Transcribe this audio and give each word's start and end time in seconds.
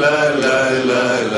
la 0.00 0.30
la 0.42 0.58
la 0.90 1.02
la. 1.32 1.37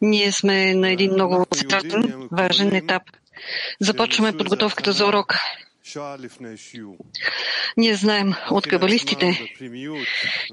Ние 0.00 0.32
сме 0.32 0.74
на 0.74 0.90
един 0.90 1.12
много 1.12 1.46
страшен, 1.54 2.28
важен 2.32 2.74
етап. 2.74 3.02
Започваме 3.80 4.36
подготовката 4.36 4.92
за 4.92 5.06
урок. 5.06 5.34
Ние 7.76 7.94
знаем 7.94 8.34
от 8.50 8.66
кабалистите, 8.66 9.54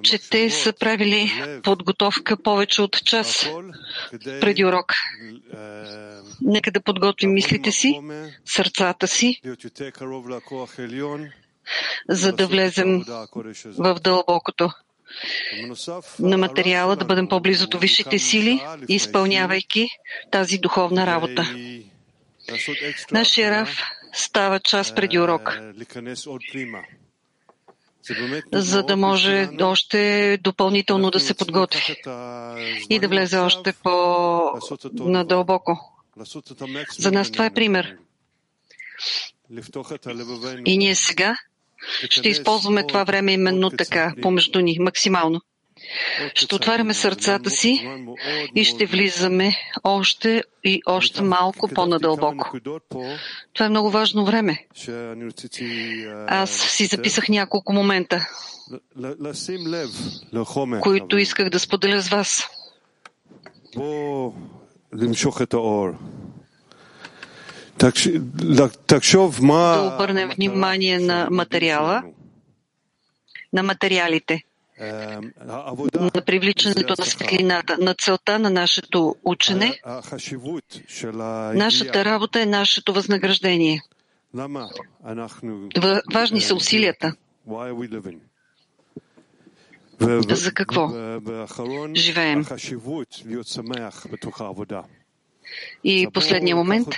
че 0.03 0.29
те 0.29 0.49
са 0.49 0.73
правили 0.73 1.31
подготовка 1.63 2.43
повече 2.43 2.81
от 2.81 3.05
час 3.05 3.49
преди 4.41 4.65
урок. 4.65 4.93
Нека 6.41 6.71
да 6.71 6.81
подготвим 6.81 7.33
мислите 7.33 7.71
си, 7.71 7.99
сърцата 8.45 9.07
си, 9.07 9.41
за 12.09 12.31
да 12.31 12.47
влезем 12.47 13.03
в 13.77 13.95
дълбокото 14.03 14.69
на 16.19 16.37
материала, 16.37 16.95
да 16.95 17.05
бъдем 17.05 17.27
по-близо 17.27 17.67
до 17.67 17.79
висшите 17.79 18.19
сили, 18.19 18.61
изпълнявайки 18.87 19.87
тази 20.31 20.57
духовна 20.57 21.05
работа. 21.05 21.55
Нашия 23.11 23.51
Рав 23.51 23.81
става 24.13 24.59
час 24.59 24.95
преди 24.95 25.19
урок, 25.19 25.59
за 28.53 28.83
да 28.83 28.97
може 28.97 29.49
още 29.61 30.37
допълнително 30.43 31.11
да 31.11 31.19
се 31.19 31.33
подготви 31.33 31.95
и 32.89 32.99
да 32.99 33.07
влезе 33.07 33.37
още 33.37 33.73
по-надълбоко. 33.73 35.95
За 36.97 37.11
нас 37.11 37.31
това 37.31 37.45
е 37.45 37.53
пример. 37.53 37.97
И 40.65 40.77
ние 40.77 40.95
сега 40.95 41.37
ще 42.09 42.29
използваме 42.29 42.87
това 42.87 43.03
време 43.03 43.33
именно 43.33 43.69
така, 43.69 44.13
помежду 44.21 44.59
ни, 44.59 44.77
максимално. 44.79 45.41
Ще 46.35 46.55
отваряме 46.55 46.93
сърцата 46.93 47.49
си 47.49 47.89
и 48.55 48.63
ще 48.63 48.85
влизаме 48.85 49.55
още 49.83 50.43
и 50.63 50.81
още 50.85 51.21
малко 51.21 51.67
по-надълбоко. 51.67 52.57
Това 53.53 53.65
е 53.65 53.69
много 53.69 53.89
важно 53.89 54.25
време. 54.25 54.65
Аз 56.27 56.51
си 56.51 56.85
записах 56.85 57.29
няколко 57.29 57.73
момента, 57.73 58.27
които 60.81 61.17
исках 61.17 61.49
да 61.49 61.59
споделя 61.59 62.01
с 62.01 62.09
вас. 62.09 62.43
Да 67.79 67.91
обърнем 69.95 70.29
внимание 70.29 70.99
на 70.99 71.27
материала, 71.31 72.03
на 73.53 73.63
материалите, 73.63 74.43
на 74.79 76.21
привличането 76.25 76.95
на 76.99 77.05
светлината, 77.05 77.77
на 77.81 77.93
целта 77.93 78.39
на 78.39 78.49
нашето 78.49 79.15
учене. 79.23 79.79
Нашата 81.53 82.05
работа 82.05 82.41
е 82.41 82.45
нашето 82.45 82.93
възнаграждение. 82.93 83.81
Важни 86.13 86.41
са 86.41 86.55
усилията. 86.55 87.13
За 90.29 90.53
какво 90.53 90.91
живеем? 91.95 92.45
И 95.84 96.08
последния 96.12 96.56
момент, 96.56 96.88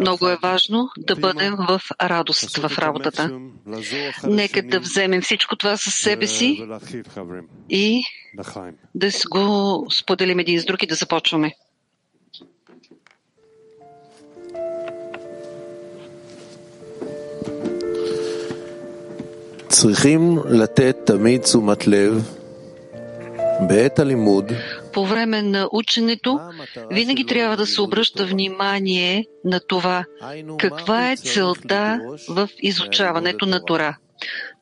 много 0.00 0.28
е 0.28 0.38
важно 0.42 0.90
да 0.98 1.16
бъдем 1.16 1.54
в 1.56 1.80
радост 2.02 2.56
в 2.56 2.78
работата. 2.78 3.40
Нека 4.24 4.62
да 4.62 4.80
вземем 4.80 5.22
всичко 5.22 5.56
това 5.56 5.76
със 5.76 5.94
себе 5.94 6.26
си 6.26 6.66
и 7.68 8.02
да 8.94 9.10
го 9.30 9.86
споделим 9.90 10.38
един 10.38 10.60
с 10.60 10.64
друг 10.64 10.82
и 10.82 10.86
да 10.86 10.94
започваме. 10.94 11.52
צריכים 19.80 20.38
לתת 20.44 20.96
תמיד 21.04 21.42
תשומת 21.42 21.86
לב 21.86 22.28
בעת 23.68 23.98
הלימוד 23.98 24.52
по 24.95 25.05
време 25.05 25.41
на 25.41 25.69
ученето 25.71 26.39
винаги 26.91 27.25
трябва 27.25 27.57
да 27.57 27.65
се 27.65 27.81
обръща 27.81 28.25
внимание 28.25 29.25
на 29.45 29.59
това, 29.59 30.05
каква 30.57 31.11
е 31.11 31.17
целта 31.17 31.99
в 32.29 32.49
изучаването 32.59 33.45
на 33.45 33.65
Тора. 33.65 33.97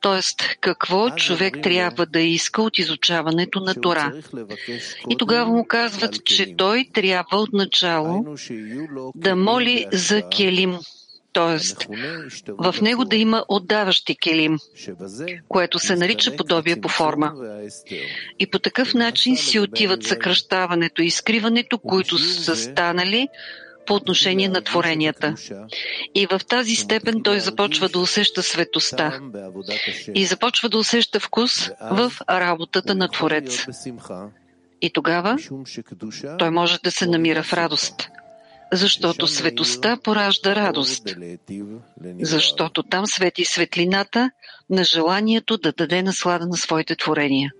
Тоест, 0.00 0.56
какво 0.60 1.10
човек 1.10 1.56
трябва 1.62 2.06
да 2.06 2.20
иска 2.20 2.62
от 2.62 2.78
изучаването 2.78 3.60
на 3.60 3.74
Тора. 3.74 4.12
И 5.10 5.16
тогава 5.16 5.50
му 5.50 5.66
казват, 5.66 6.24
че 6.24 6.56
той 6.56 6.88
трябва 6.92 7.38
отначало 7.38 8.24
да 9.14 9.36
моли 9.36 9.86
за 9.92 10.22
келим, 10.28 10.78
т.е. 11.34 11.58
в 12.58 12.74
него 12.82 13.04
да 13.04 13.16
има 13.16 13.44
отдаващи 13.48 14.16
келим, 14.16 14.58
което 15.48 15.78
се 15.78 15.96
нарича 15.96 16.36
подобие 16.36 16.80
по 16.80 16.88
форма. 16.88 17.32
И 18.38 18.46
по 18.46 18.58
такъв 18.58 18.94
начин 18.94 19.36
си 19.36 19.58
отиват 19.58 20.02
съкръщаването 20.04 21.02
и 21.02 21.10
скриването, 21.10 21.78
които 21.78 22.18
са 22.18 22.56
станали 22.56 23.28
по 23.86 23.94
отношение 23.94 24.48
на 24.48 24.60
творенията. 24.60 25.34
И 26.14 26.26
в 26.26 26.40
тази 26.48 26.76
степен 26.76 27.22
той 27.22 27.40
започва 27.40 27.88
да 27.88 27.98
усеща 27.98 28.42
светоста 28.42 29.20
и 30.14 30.24
започва 30.24 30.68
да 30.68 30.78
усеща 30.78 31.20
вкус 31.20 31.70
в 31.80 32.12
работата 32.30 32.94
на 32.94 33.08
Творец. 33.08 33.66
И 34.82 34.90
тогава 34.90 35.38
той 36.38 36.50
може 36.50 36.78
да 36.84 36.90
се 36.90 37.06
намира 37.06 37.42
в 37.42 37.52
радост 37.52 38.08
защото 38.72 39.26
светостта 39.26 39.96
поражда 40.04 40.56
радост, 40.56 41.08
защото 42.20 42.82
там 42.82 43.06
свети 43.06 43.44
светлината 43.44 44.30
на 44.70 44.84
желанието 44.84 45.58
да 45.58 45.72
даде 45.72 46.02
наслада 46.02 46.46
на 46.46 46.56
своите 46.56 46.96
творения. 46.96 47.52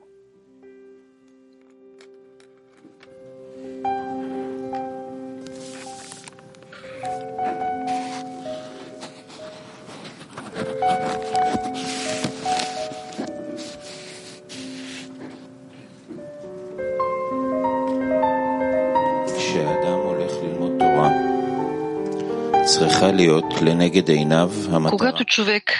Когато 24.91 25.25
човек 25.25 25.73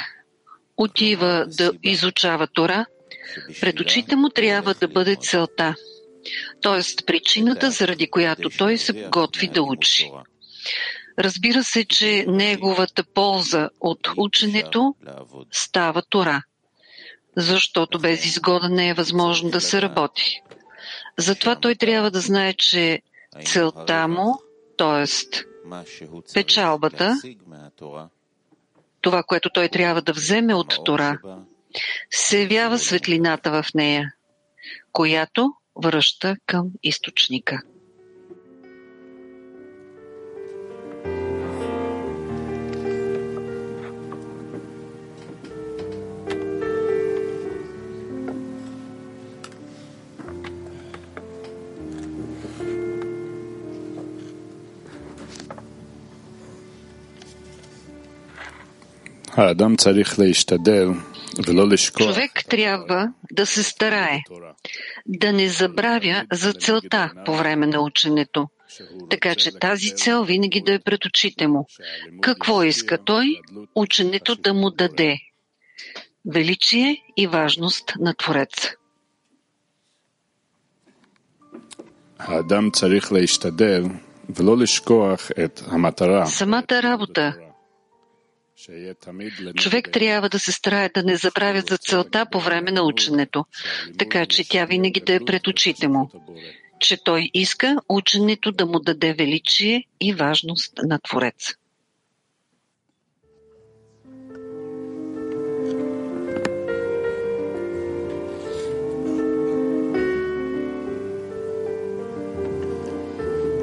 отива 0.77 1.47
да 1.49 1.73
изучава 1.83 2.47
Тора, 2.47 2.87
пред 3.61 3.81
очите 3.81 4.17
му 4.17 4.29
трябва 4.29 4.75
да 4.75 4.89
бъде 4.89 5.17
целта, 5.17 5.75
т.е. 6.63 7.05
причината, 7.07 7.71
заради 7.71 8.11
която 8.11 8.51
той 8.51 8.79
се 8.79 8.93
готви 8.93 9.49
да 9.49 9.63
учи. 9.63 10.11
Разбира 11.19 11.65
се, 11.65 11.85
че 11.85 12.25
неговата 12.29 13.05
полза 13.15 13.69
от 13.81 14.09
ученето 14.17 14.95
става 15.53 16.03
Тора, 16.11 16.43
защото 17.37 17.99
без 17.99 18.27
изгода 18.27 18.69
не 18.69 18.89
е 18.89 18.95
възможно 18.95 19.51
да 19.51 19.61
се 19.61 19.83
работи. 19.83 20.41
Затова 21.19 21.57
той 21.57 21.75
трябва 21.75 22.11
да 22.11 22.21
знае, 22.21 22.53
че 22.53 23.03
целта 23.45 24.09
му, 24.09 24.39
т.е. 24.79 25.05
печалбата, 26.35 27.17
това, 29.01 29.23
което 29.23 29.51
той 29.51 29.69
трябва 29.69 30.03
да 30.03 30.13
вземе 30.13 30.55
от 30.55 30.75
Тора, 30.85 31.19
се 32.11 32.41
явява 32.43 32.79
светлината 32.79 33.63
в 33.63 33.75
нея, 33.75 34.15
която 34.93 35.53
връща 35.77 36.37
към 36.47 36.71
източника. 36.83 37.63
Човек 62.15 62.45
трябва 62.49 63.13
да 63.33 63.47
се 63.47 63.63
старае, 63.63 64.23
да 65.07 65.33
не 65.33 65.49
забравя 65.49 66.25
за 66.33 66.53
целта 66.53 67.13
по 67.25 67.35
време 67.35 67.67
на 67.67 67.81
ученето, 67.81 68.49
така 69.11 69.35
че 69.35 69.59
тази 69.59 69.97
цел 69.97 70.25
винаги 70.25 70.61
да 70.61 70.75
е 70.75 70.79
пред 70.79 71.05
очите 71.05 71.47
му. 71.47 71.67
Какво 72.21 72.63
иска 72.63 72.99
той? 73.05 73.41
Ученето 73.75 74.37
да 74.37 74.55
му 74.55 74.71
даде 74.71 75.19
величие 76.27 76.97
и 77.17 77.27
важност 77.27 77.93
на 78.01 78.15
Твореца. 78.15 78.71
Самата 86.27 86.83
работа 86.83 87.44
Човек 89.56 89.90
трябва 89.92 90.30
да 90.30 90.40
се 90.40 90.52
старае 90.52 90.90
да 90.90 91.04
не 91.04 91.16
забравя 91.16 91.64
за 91.70 91.78
целта 91.78 92.26
по 92.32 92.40
време 92.40 92.72
на 92.72 92.82
ученето, 92.84 93.46
така 93.98 94.26
че 94.26 94.50
тя 94.50 94.66
винаги 94.66 95.00
да 95.00 95.14
е 95.14 95.20
пред 95.26 95.48
очите 95.48 95.88
му, 95.88 96.10
че 96.80 97.04
той 97.04 97.30
иска 97.34 97.78
ученето 97.90 98.52
да 98.52 98.66
му 98.66 98.80
даде 98.80 99.14
величие 99.14 99.84
и 100.02 100.14
важност 100.14 100.74
на 100.84 101.00
Твореца. 101.00 101.56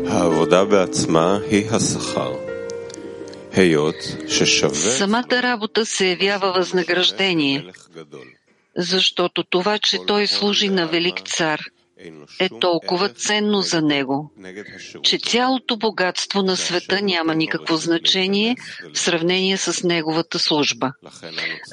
העבודה 0.08 0.64
בעצמה 0.64 1.38
היא 1.50 1.70
השכר. 1.70 2.49
Самата 4.73 5.43
работа 5.43 5.85
се 5.85 6.07
явява 6.07 6.51
възнаграждение, 6.51 7.65
защото 8.77 9.43
това, 9.43 9.79
че 9.79 9.97
той 10.07 10.27
служи 10.27 10.69
на 10.69 10.87
велик 10.87 11.21
цар, 11.25 11.61
е 12.39 12.49
толкова 12.61 13.09
ценно 13.09 13.61
за 13.61 13.81
него, 13.81 14.31
че 15.03 15.17
цялото 15.17 15.77
богатство 15.77 16.41
на 16.41 16.57
света 16.57 17.01
няма 17.01 17.35
никакво 17.35 17.77
значение 17.77 18.55
в 18.93 18.99
сравнение 18.99 19.57
с 19.57 19.83
неговата 19.83 20.39
служба. 20.39 20.93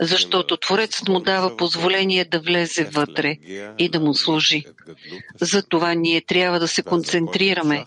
Защото 0.01 0.57
Творецът 0.57 1.09
му 1.09 1.21
дава 1.21 1.57
позволение 1.57 2.25
да 2.25 2.41
влезе 2.41 2.85
вътре 2.85 3.37
и 3.79 3.89
да 3.89 4.01
му 4.01 4.15
служи. 4.15 4.65
Затова 5.41 5.95
ние 5.95 6.21
трябва 6.21 6.61
да 6.61 6.69
се 6.69 6.83
концентрираме. 6.83 7.85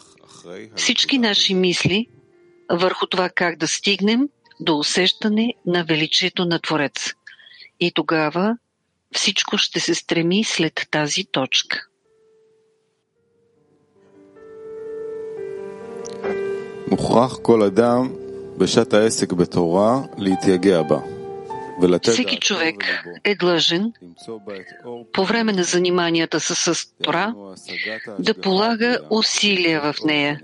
Всички 0.75 1.17
наши 1.17 1.53
мисли– 1.53 2.07
върху 2.71 3.07
това 3.07 3.29
как 3.29 3.57
да 3.57 3.67
стигнем 3.67 4.29
до 4.59 4.77
усещане 4.77 5.53
на 5.65 5.83
величието 5.83 6.45
на 6.45 6.59
Творец. 6.59 7.13
И 7.79 7.91
тогава 7.91 8.57
всичко 9.15 9.57
ще 9.57 9.79
се 9.79 9.95
стреми 9.95 10.43
след 10.43 10.87
тази 10.91 11.25
точка. 11.25 11.87
Всеки 22.03 22.39
човек 22.39 23.03
е 23.23 23.35
длъжен 23.35 23.93
по 25.13 25.25
време 25.25 25.53
на 25.53 25.63
заниманията 25.63 26.39
с 26.39 26.87
Тора 27.03 27.33
да 28.19 28.33
полага 28.33 28.99
усилия 29.09 29.81
в 29.81 29.95
нея 30.05 30.41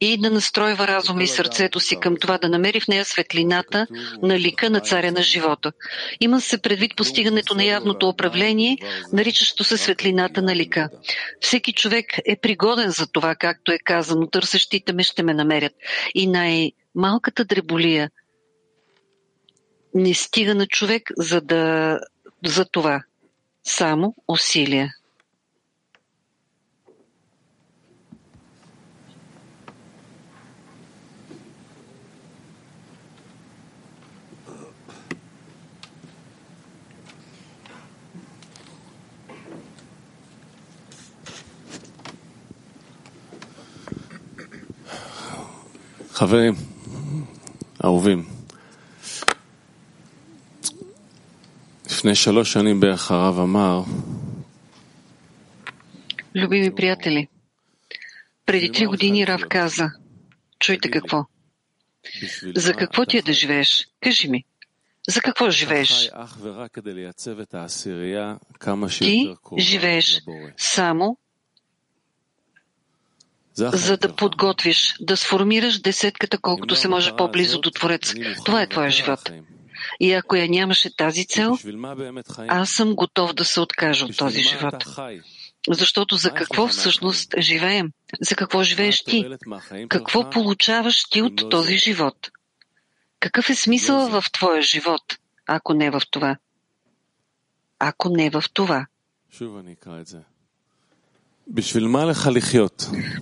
и 0.00 0.16
да 0.16 0.30
настройва 0.30 0.88
разума 0.88 1.22
и 1.22 1.26
сърцето 1.26 1.80
си 1.80 2.00
към 2.00 2.16
това 2.16 2.38
да 2.38 2.48
намери 2.48 2.80
в 2.80 2.88
нея 2.88 3.04
светлината 3.04 3.86
на 4.22 4.38
лика 4.38 4.70
на 4.70 4.80
царя 4.80 5.12
на 5.12 5.22
живота. 5.22 5.72
Има 6.20 6.40
се 6.40 6.62
предвид 6.62 6.96
постигането 6.96 7.54
на 7.54 7.64
явното 7.64 8.08
управление, 8.08 8.78
наричащо 9.12 9.64
се 9.64 9.78
светлината 9.78 10.42
на 10.42 10.56
лика. 10.56 10.88
Всеки 11.40 11.72
човек 11.72 12.06
е 12.26 12.36
пригоден 12.36 12.90
за 12.90 13.06
това, 13.06 13.34
както 13.34 13.72
е 13.72 13.78
казано, 13.84 14.26
търсещите 14.26 14.92
ме 14.92 15.02
ще 15.02 15.22
ме 15.22 15.34
намерят. 15.34 15.72
И 16.14 16.26
най-малката 16.26 17.44
дреболия 17.44 18.10
не 19.94 20.14
стига 20.14 20.54
на 20.54 20.66
човек 20.66 21.10
за 21.16 21.40
да 21.40 21.98
за 22.46 22.64
това. 22.64 23.02
Само 23.64 24.14
усилия. 24.28 24.94
חברים, 46.19 46.53
אהובים, 47.83 48.25
לפני 51.85 52.15
שלוש 52.15 52.53
שנים 52.53 52.79
בערך 52.79 53.11
הרב 53.11 53.39
אמר 53.39 53.83
Любими 56.35 56.75
приятели, 56.75 57.29
преди 58.45 58.71
три 58.71 58.85
години 58.85 59.27
Рав 59.27 59.41
каза, 59.49 59.87
чуйте 60.59 60.91
какво. 60.91 61.25
За 62.55 62.73
какво 62.73 63.05
ти 63.05 63.17
е 63.17 63.21
да 63.21 63.33
живееш? 63.33 63.87
Кажи 64.01 64.27
ми. 64.27 64.43
За 65.07 65.21
какво 65.21 65.49
живееш? 65.49 66.09
Ти 68.99 69.33
живееш 69.57 70.21
само 70.57 71.17
за 73.54 73.96
да 73.96 74.16
подготвиш, 74.16 74.96
да 75.00 75.16
сформираш 75.16 75.80
десетката 75.80 76.38
колкото 76.38 76.76
се 76.76 76.88
може 76.88 77.16
по-близо 77.16 77.60
до 77.60 77.70
Творец. 77.70 78.14
Това 78.44 78.62
е 78.62 78.68
твоя 78.68 78.90
живот. 78.90 79.30
И 80.00 80.12
ако 80.12 80.36
я 80.36 80.48
нямаше 80.48 80.96
тази 80.96 81.26
цел, 81.26 81.58
аз 82.48 82.70
съм 82.70 82.94
готов 82.94 83.34
да 83.34 83.44
се 83.44 83.60
откажа 83.60 84.04
от 84.04 84.16
този 84.16 84.42
живот. 84.42 84.84
Защото 85.68 86.16
за 86.16 86.30
какво 86.30 86.68
всъщност 86.68 87.34
живеем? 87.38 87.92
За 88.20 88.36
какво 88.36 88.62
живееш 88.62 89.04
ти? 89.04 89.26
Какво 89.88 90.30
получаваш 90.30 91.04
ти 91.04 91.22
от 91.22 91.50
този 91.50 91.76
живот? 91.76 92.30
Какъв 93.20 93.50
е 93.50 93.54
смисъл 93.54 94.08
в 94.08 94.24
твоя 94.32 94.62
живот, 94.62 95.02
ако 95.46 95.74
не 95.74 95.90
в 95.90 96.02
това? 96.10 96.36
Ако 97.78 98.08
не 98.08 98.30
в 98.30 98.44
това. 98.54 98.86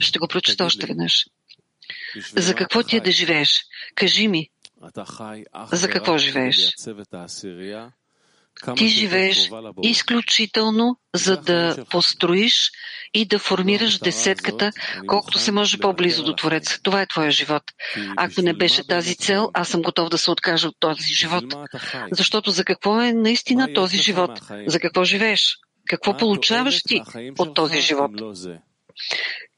Ще 0.00 0.18
го 0.18 0.28
прочета 0.28 0.64
още 0.64 0.86
веднъж. 0.86 1.26
За 2.36 2.54
какво 2.54 2.82
ти 2.82 2.96
е 2.96 3.00
да 3.00 3.12
живееш? 3.12 3.64
Кажи 3.94 4.28
ми. 4.28 4.48
За 5.72 5.88
какво 5.88 6.18
живееш? 6.18 6.74
Ти 8.76 8.88
живееш 8.88 9.50
изключително, 9.82 10.96
за 11.14 11.36
да 11.36 11.84
построиш 11.90 12.70
и 13.14 13.24
да 13.24 13.38
формираш 13.38 13.98
десетката, 13.98 14.72
колкото 15.06 15.38
се 15.38 15.52
може 15.52 15.78
по-близо 15.78 16.24
до 16.24 16.36
Твореца. 16.36 16.78
Това 16.82 17.02
е 17.02 17.06
твоя 17.06 17.30
живот. 17.30 17.62
Ако 18.16 18.42
не 18.42 18.52
беше 18.52 18.86
тази 18.86 19.16
цел, 19.16 19.50
аз 19.54 19.68
съм 19.68 19.82
готов 19.82 20.08
да 20.08 20.18
се 20.18 20.30
откажа 20.30 20.68
от 20.68 20.76
този 20.80 21.14
живот. 21.14 21.44
Защото 22.12 22.50
за 22.50 22.64
какво 22.64 23.00
е 23.00 23.12
наистина 23.12 23.74
този 23.74 23.98
живот? 23.98 24.40
За 24.66 24.80
какво 24.80 25.04
живееш? 25.04 25.58
Какво 25.88 26.16
получаваш 26.16 26.82
ти 26.82 27.02
от 27.38 27.54
този 27.54 27.80
живот? 27.80 28.10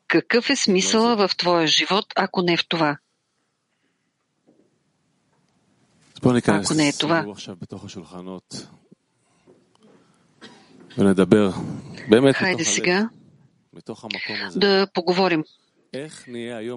Какъв 0.07 0.51
е 0.51 0.57
смисъла 0.57 1.29
в 1.29 1.37
твоя 1.37 1.67
живот, 1.67 2.05
ако 2.17 2.43
не 2.43 2.53
е 2.53 2.57
в 2.57 2.69
това? 2.69 2.99
Ако 6.47 6.75
не 6.75 6.89
е 6.89 6.93
това. 6.93 7.25
Хайде 12.35 12.65
сега 12.65 13.11
да 14.57 14.87
поговорим 14.95 15.45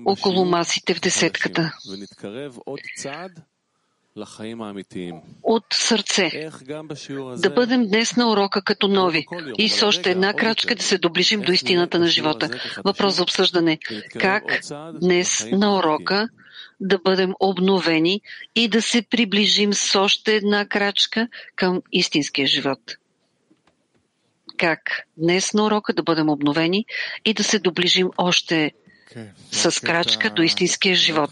около 0.05 0.45
масите 0.45 0.93
в 0.93 0.99
десетката. 0.99 1.71
От 5.43 5.65
сърце. 5.73 6.49
Да 7.37 7.49
бъдем 7.49 7.87
днес 7.87 8.15
на 8.15 8.31
урока 8.31 8.61
като 8.61 8.87
нови 8.87 9.25
и 9.57 9.69
с 9.69 9.83
още 9.83 10.11
една 10.11 10.33
крачка 10.33 10.75
да 10.75 10.83
се 10.83 10.97
доближим 10.97 11.41
до 11.41 11.51
истината 11.51 11.99
на 11.99 12.07
живота. 12.07 12.49
Въпрос 12.83 13.15
за 13.15 13.23
обсъждане. 13.23 13.79
Как 14.19 14.43
днес 15.01 15.47
на 15.51 15.77
урока 15.77 16.29
да 16.79 16.99
бъдем 16.99 17.33
обновени 17.39 18.21
и 18.55 18.67
да 18.67 18.81
се 18.81 19.01
приближим 19.01 19.73
с 19.73 19.99
още 19.99 20.35
една 20.35 20.65
крачка 20.65 21.27
към 21.55 21.81
истинския 21.91 22.47
живот. 22.47 22.79
Как 24.57 24.79
днес 25.17 25.53
на 25.53 25.65
урока 25.65 25.93
да 25.93 26.03
бъдем 26.03 26.29
обновени 26.29 26.85
и 27.25 27.33
да 27.33 27.43
се 27.43 27.59
доближим 27.59 28.09
още 28.17 28.71
с 29.51 29.81
крачка 29.81 30.29
до 30.29 30.41
истинския 30.41 30.95
живот. 30.95 31.31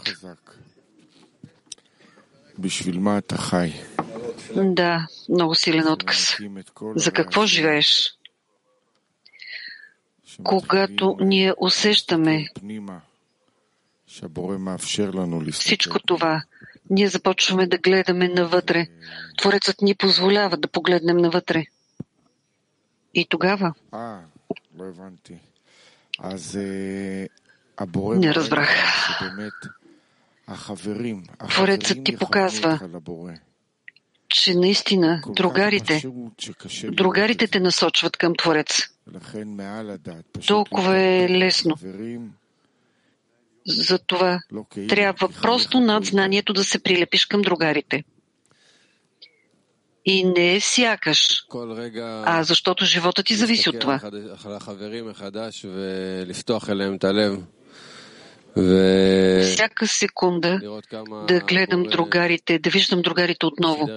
Да, 4.55 5.07
много 5.29 5.55
силен 5.55 5.87
отказ. 5.87 6.37
За 6.95 7.11
какво 7.11 7.45
живееш? 7.45 8.17
Когато 10.43 11.17
ние 11.19 11.53
усещаме 11.57 12.47
всичко 15.51 15.99
това, 15.99 16.43
ние 16.89 17.07
започваме 17.07 17.67
да 17.67 17.77
гледаме 17.77 18.27
навътре. 18.27 18.87
Творецът 19.37 19.81
ни 19.81 19.95
позволява 19.95 20.57
да 20.57 20.67
погледнем 20.67 21.17
навътре. 21.17 21.65
И 23.13 23.25
тогава. 23.29 23.73
Не 28.19 28.35
разбрах. 28.35 28.69
Творецът 31.49 32.03
ти 32.03 32.17
показва, 32.17 32.79
че 34.29 34.53
наистина 34.55 35.21
другарите, 35.27 36.03
другарите 36.91 37.47
те 37.47 37.59
насочват 37.59 38.17
към 38.17 38.33
Творец. 38.35 38.87
Толкова 40.47 40.99
е 40.99 41.29
лесно. 41.29 41.75
Затова 43.65 44.39
трябва 44.89 45.29
просто 45.41 45.79
над 45.79 46.05
знанието 46.05 46.53
да 46.53 46.63
се 46.63 46.83
прилепиш 46.83 47.25
към 47.25 47.41
другарите. 47.41 48.03
И 50.05 50.23
не 50.23 50.55
е 50.55 50.59
сякаш, 50.59 51.45
а 52.25 52.43
защото 52.43 52.85
живота 52.85 53.23
ти 53.23 53.35
зависи 53.35 53.69
от 53.69 53.79
това. 53.79 53.99
Всяка 59.41 59.87
секунда 59.87 60.59
да 61.27 61.39
гледам 61.39 61.83
другарите, 61.83 62.59
да 62.59 62.69
виждам 62.69 63.01
другарите 63.01 63.45
отново, 63.45 63.89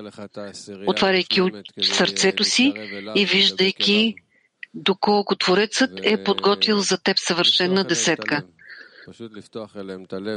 отваряйки 0.87 1.41
от 1.41 1.55
сърцето 1.83 2.45
си 2.45 2.73
и 3.15 3.27
виждайки 3.27 4.15
доколко 4.75 5.37
Творецът 5.37 5.91
е 6.03 6.25
подготвил 6.25 6.79
за 6.79 6.99
теб 7.03 7.17
съвършена 7.19 7.85
десетка, 7.85 8.43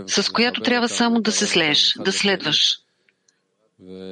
с 0.07 0.29
която 0.33 0.61
трябва 0.61 0.89
само 0.89 1.21
да 1.21 1.31
се 1.31 1.47
слееш, 1.47 1.93
да 1.99 2.11
следваш. 2.11 2.77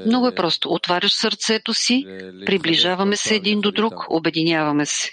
Много 0.06 0.28
е 0.28 0.36
просто. 0.36 0.70
Отваряш 0.70 1.12
сърцето 1.14 1.74
си, 1.74 2.06
приближаваме 2.46 3.16
се 3.16 3.36
един 3.36 3.62
до 3.62 3.72
друг, 3.72 3.94
обединяваме 4.10 4.86
се. 4.86 5.10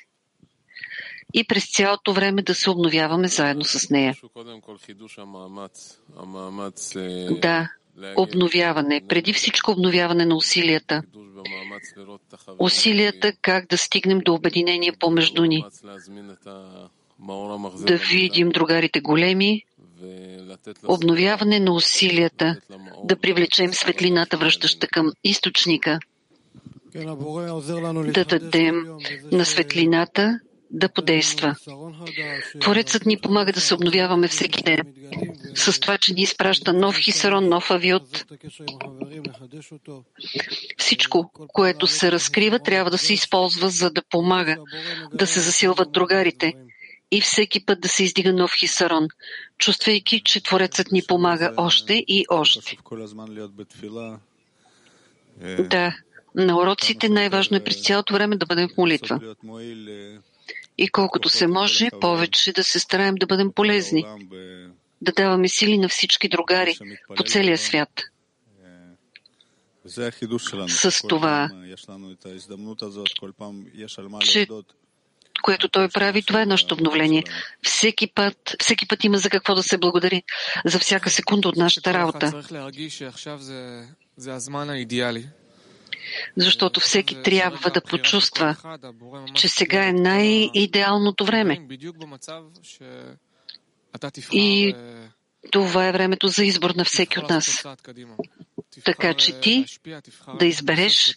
И 1.34 1.44
през 1.44 1.70
цялото 1.70 2.12
време 2.12 2.42
да 2.42 2.54
се 2.54 2.70
обновяваме 2.70 3.28
заедно 3.28 3.64
с 3.64 3.90
нея. 3.90 4.14
Да, 7.40 7.68
обновяване. 8.16 9.02
Преди 9.08 9.32
всичко 9.32 9.70
обновяване 9.70 10.26
на 10.26 10.36
усилията. 10.36 11.02
Усилията 12.58 13.32
как 13.42 13.66
да 13.66 13.78
стигнем 13.78 14.18
до 14.18 14.34
обединение 14.34 14.92
помежду 14.92 15.44
ни. 15.44 15.64
Да 17.86 17.96
видим 17.96 18.48
другарите 18.48 19.00
големи, 19.00 19.62
обновяване 20.88 21.60
на 21.60 21.72
усилията, 21.72 22.60
да 23.04 23.16
привлечем 23.16 23.72
светлината, 23.72 24.36
връщаща 24.36 24.86
към 24.86 25.12
източника, 25.24 25.98
да 28.12 28.24
дадем 28.24 28.86
на 29.32 29.44
светлината 29.44 30.40
да 30.72 30.88
подейства. 30.88 31.54
Творецът 32.60 33.06
ни 33.06 33.18
помага 33.18 33.52
да 33.52 33.60
се 33.60 33.74
обновяваме 33.74 34.28
всеки 34.28 34.62
ден. 34.62 34.78
С 35.54 35.80
това, 35.80 35.98
че 35.98 36.14
ни 36.14 36.22
изпраща 36.22 36.72
нов 36.72 36.96
хисарон, 36.96 37.48
нов 37.48 37.70
авиот. 37.70 38.24
Всичко, 40.78 41.30
което 41.48 41.86
се 41.86 42.12
разкрива, 42.12 42.58
трябва 42.58 42.90
да 42.90 42.98
се 42.98 43.14
използва, 43.14 43.70
за 43.70 43.90
да 43.90 44.02
помага 44.10 44.56
да 45.12 45.26
се 45.26 45.40
засилват 45.40 45.92
другарите 45.92 46.54
и 47.10 47.20
всеки 47.20 47.64
път 47.64 47.80
да 47.80 47.88
се 47.88 48.04
издига 48.04 48.32
нов 48.32 48.52
хисарон, 48.58 49.08
чувствайки, 49.58 50.22
че 50.24 50.42
Творецът 50.42 50.92
ни 50.92 51.02
помага 51.08 51.54
още 51.56 52.04
и 52.08 52.24
още. 52.30 52.76
Да, 55.58 55.96
на 56.34 56.56
уроците 56.56 57.08
най-важно 57.08 57.56
е 57.56 57.64
през 57.64 57.82
цялото 57.82 58.14
време 58.14 58.36
да 58.36 58.46
бъдем 58.46 58.68
в 58.68 58.76
молитва. 58.76 59.34
И 60.78 60.88
колкото 60.88 61.28
се 61.28 61.46
може, 61.46 61.88
повече 62.00 62.52
да 62.52 62.64
се 62.64 62.80
стараем 62.80 63.14
да 63.14 63.26
бъдем 63.26 63.52
полезни, 63.52 64.04
да 65.00 65.12
даваме 65.12 65.48
сили 65.48 65.78
на 65.78 65.88
всички 65.88 66.28
другари 66.28 66.76
по 67.16 67.22
целия 67.22 67.58
свят. 67.58 68.02
С 70.68 71.08
това, 71.08 71.50
че 74.20 74.46
което 75.42 75.68
той 75.68 75.88
прави, 75.88 76.22
това 76.22 76.42
е 76.42 76.46
нашето 76.46 76.74
обновление. 76.74 77.24
Всеки 77.62 78.06
път, 78.06 78.56
всеки 78.60 78.88
път 78.88 79.04
има 79.04 79.18
за 79.18 79.30
какво 79.30 79.54
да 79.54 79.62
се 79.62 79.78
благодари 79.78 80.22
за 80.64 80.78
всяка 80.78 81.10
секунда 81.10 81.48
от 81.48 81.56
нашата 81.56 81.94
работа. 81.94 82.42
Защото 86.36 86.80
всеки 86.80 87.22
трябва 87.22 87.70
да 87.70 87.80
почувства, 87.80 88.56
че 89.34 89.48
сега 89.48 89.86
е 89.86 89.92
най-идеалното 89.92 91.24
време. 91.24 91.66
И 94.32 94.74
това 95.50 95.88
е 95.88 95.92
времето 95.92 96.28
за 96.28 96.44
избор 96.44 96.70
на 96.70 96.84
всеки 96.84 97.18
от 97.18 97.30
нас. 97.30 97.66
Така 98.84 99.14
че 99.14 99.40
ти 99.40 99.64
да 100.38 100.46
избереш 100.46 101.16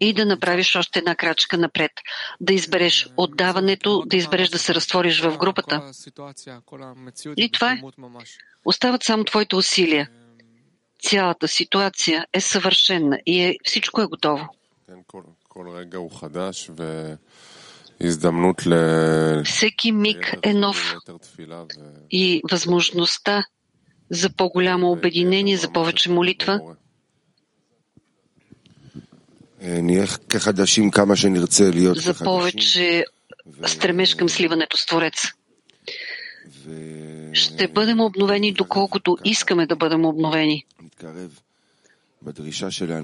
и 0.00 0.12
да 0.12 0.26
направиш 0.26 0.76
още 0.76 0.98
една 0.98 1.14
крачка 1.14 1.58
напред. 1.58 1.90
Да 2.40 2.52
избереш 2.52 3.08
отдаването, 3.16 4.02
да 4.06 4.16
избереш 4.16 4.48
да 4.48 4.58
се 4.58 4.74
разтвориш 4.74 5.20
в 5.20 5.36
групата. 5.38 5.92
И 7.36 7.50
това 7.52 7.72
е. 7.72 7.80
Остават 8.64 9.04
само 9.04 9.24
твоите 9.24 9.56
усилия. 9.56 10.10
Цялата 11.06 11.48
ситуация 11.48 12.26
е 12.32 12.40
съвършена 12.40 13.18
и 13.26 13.42
е, 13.42 13.56
всичко 13.64 14.00
е 14.00 14.06
готово. 14.06 14.48
Всеки 19.44 19.92
миг 19.92 20.34
е 20.42 20.54
нов 20.54 20.94
и 22.10 22.42
възможността 22.50 23.44
за 24.10 24.30
по-голямо 24.30 24.90
обединение, 24.90 25.56
за 25.56 25.72
повече 25.72 26.10
молитва. 26.10 26.60
За 31.96 32.14
повече 32.24 33.04
стремеж 33.66 34.14
към 34.14 34.28
сливането 34.28 34.76
с 34.76 34.86
Творец. 34.86 35.14
Ще 37.32 37.68
бъдем 37.68 38.00
обновени 38.00 38.52
доколкото 38.52 39.16
искаме 39.24 39.66
да 39.66 39.76
бъдем 39.76 40.04
обновени. 40.04 40.64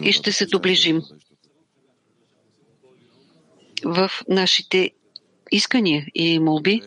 И 0.02 0.14
ще 0.14 0.32
се 0.32 0.46
доближим. 0.46 1.02
в 3.86 4.10
нашите 4.28 4.92
искания 5.52 6.06
и 6.16 6.40
молби. 6.40 6.82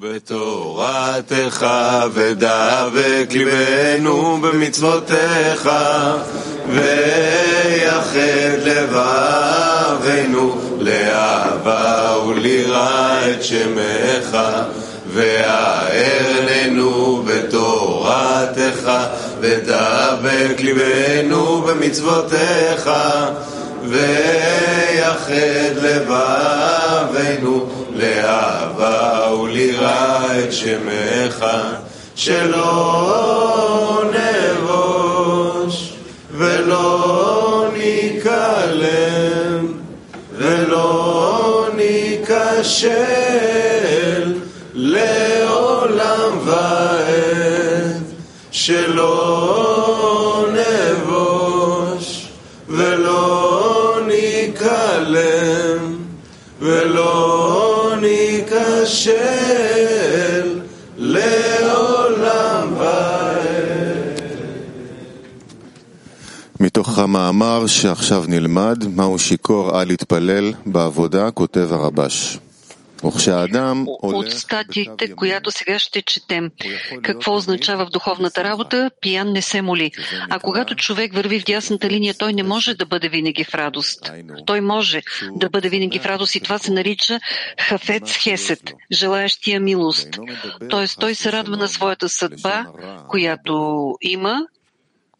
בתורתך 0.00 1.66
ודבק 2.12 3.28
ליבנו 3.30 4.40
במצוותיך 4.40 5.70
ויחד 6.68 8.58
לבבינו 8.64 10.60
לאהבה 10.78 12.16
וליראה 12.26 13.30
את 13.30 13.44
שמך 13.44 14.38
והארננו 15.06 17.13
בתורתך 18.45 18.91
ודבק 19.39 20.59
ליבנו 20.59 21.61
במצוותיך 21.61 22.89
ויחד 23.83 25.75
לבבינו 25.81 27.69
לאהבה 27.95 29.31
וליראה 29.41 30.39
את 30.39 30.53
שמך 30.53 31.45
שלא 32.15 34.03
נבוש 34.61 35.93
ולא 36.31 37.65
ניכלם 37.77 39.67
ולא 40.37 41.67
ניכשל 41.75 43.54
שלא 48.55 50.47
נבוש 50.53 52.27
ולא 52.69 53.99
ניכלם 54.07 55.95
ולא 56.59 57.93
ניכשל 58.01 59.15
לעולם 60.97 62.73
ועד. 62.77 64.21
מתוך 66.59 66.99
המאמר 66.99 67.67
שעכשיו 67.67 68.23
נלמד, 68.27 68.83
מהו 68.95 69.19
שיכור 69.19 69.81
אל 69.81 69.91
יתפלל 69.91 70.53
בעבודה, 70.65 71.31
כותב 71.31 71.67
הרבש. 71.73 72.39
От 73.03 74.31
статията, 74.31 75.15
която 75.15 75.51
сега 75.51 75.79
ще 75.79 76.01
четем. 76.01 76.51
Какво 77.03 77.35
означава 77.35 77.85
в 77.85 77.89
духовната 77.89 78.43
работа? 78.43 78.91
Пиян 79.01 79.31
не 79.31 79.41
се 79.41 79.61
моли. 79.61 79.91
А 80.29 80.39
когато 80.39 80.75
човек 80.75 81.13
върви 81.13 81.39
в 81.39 81.43
дясната 81.43 81.89
линия, 81.89 82.15
той 82.17 82.33
не 82.33 82.43
може 82.43 82.73
да 82.73 82.85
бъде 82.85 83.09
винаги 83.09 83.43
в 83.43 83.55
радост. 83.55 84.11
Той 84.45 84.61
може 84.61 85.01
да 85.31 85.49
бъде 85.49 85.69
винаги 85.69 85.99
в 85.99 86.05
радост 86.05 86.35
и 86.35 86.39
това 86.39 86.57
се 86.57 86.71
нарича 86.71 87.19
хафец 87.59 88.17
хесет, 88.17 88.73
желаящия 88.91 89.59
милост. 89.59 90.07
Тоест 90.69 90.99
той 90.99 91.15
се 91.15 91.31
радва 91.31 91.57
на 91.57 91.67
своята 91.67 92.09
съдба, 92.09 92.65
която 93.09 93.93
има, 94.01 94.47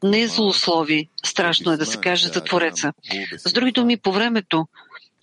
не 0.03 0.22
е 0.22 0.27
злослови. 0.27 1.10
Страшно 1.25 1.72
е 1.72 1.77
да 1.77 1.86
се 1.86 1.98
каже 1.98 2.27
за 2.27 2.44
Твореца. 2.44 2.94
С 3.38 3.53
други 3.53 3.72
думи, 3.72 3.98
по 3.98 4.12
времето, 4.12 4.67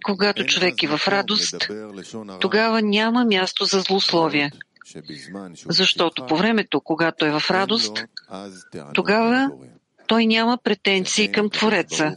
когато 0.03 0.47
човек 0.47 0.83
е 0.83 0.87
в 0.87 1.09
радост, 1.09 1.55
тогава 2.41 2.83
няма 2.83 3.25
място 3.25 3.65
за 3.65 3.81
злословие. 3.81 4.53
Защото 5.69 6.27
по 6.27 6.37
времето, 6.37 6.81
когато 6.81 7.27
е 7.27 7.31
в 7.31 7.51
радост, 7.51 8.05
тогава 8.95 9.51
той 10.07 10.27
няма 10.27 10.59
претенции 10.65 11.33
към 11.33 11.51
Твореца 11.51 12.17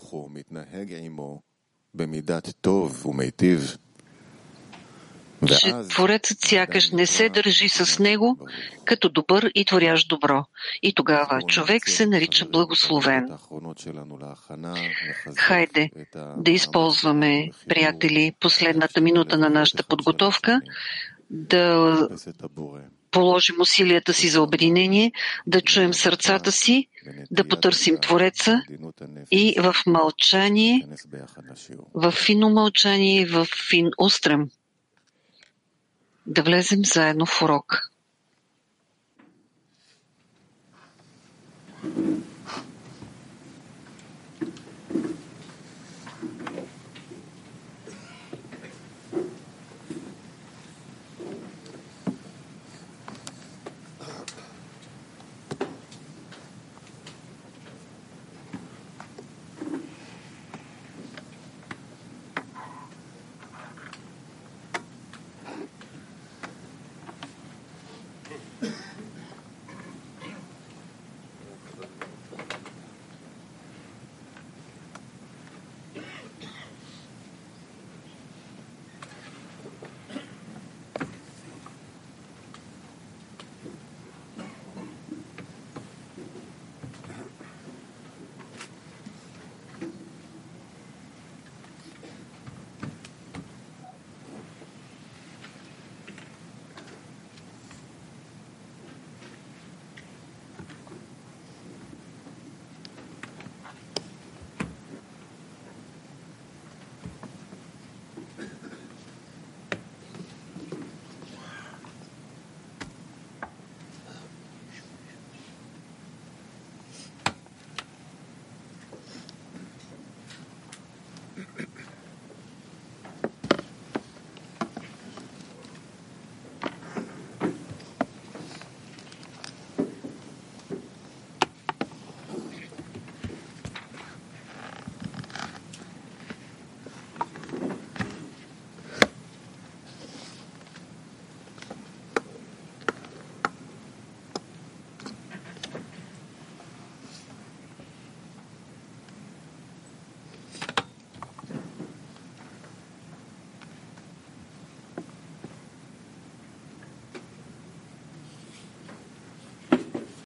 че 5.48 5.74
Творецът 5.90 6.38
сякаш 6.42 6.92
не 6.92 7.06
се 7.06 7.30
държи 7.30 7.70
с 7.70 8.00
него 8.00 8.38
като 8.86 9.10
добър 9.10 9.52
и 9.56 9.66
творящ 9.66 10.10
добро. 10.10 10.46
И 10.82 10.94
тогава 10.94 11.42
човек 11.48 11.90
се 11.90 12.06
нарича 12.06 12.46
благословен. 12.46 13.28
Хайде 15.38 15.90
да 16.38 16.52
използваме, 16.52 17.52
приятели, 17.70 18.34
последната 18.40 19.02
минута 19.02 19.38
на 19.38 19.50
нашата 19.50 19.84
подготовка, 19.84 20.62
да 21.30 22.10
положим 23.12 23.56
усилията 23.62 24.14
си 24.14 24.28
за 24.28 24.42
обединение, 24.42 25.12
да 25.48 25.62
чуем 25.62 25.94
сърцата 25.94 26.52
си, 26.52 26.88
да 27.32 27.48
потърсим 27.48 27.98
Твореца 28.02 28.62
и 29.32 29.56
в 29.60 29.76
мълчание, 29.88 30.88
в 31.94 32.12
фино 32.12 32.50
мълчание, 32.50 33.26
в 33.26 33.48
фин 33.70 33.90
устрем 33.98 34.50
да 36.26 36.44
влезем 36.44 36.84
заедно 36.84 37.26
в 37.26 37.42
урок. 37.42 37.92